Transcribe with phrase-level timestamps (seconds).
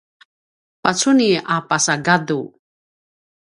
[0.81, 2.41] pacuni a pasa gadu